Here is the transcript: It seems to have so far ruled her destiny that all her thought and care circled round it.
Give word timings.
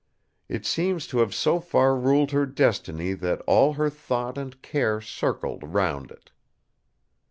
It 0.49 0.65
seems 0.65 1.05
to 1.05 1.19
have 1.19 1.31
so 1.31 1.59
far 1.59 1.95
ruled 1.95 2.31
her 2.31 2.47
destiny 2.47 3.13
that 3.13 3.39
all 3.41 3.73
her 3.73 3.87
thought 3.87 4.35
and 4.35 4.59
care 4.63 4.99
circled 4.99 5.61
round 5.63 6.09
it. 6.09 6.31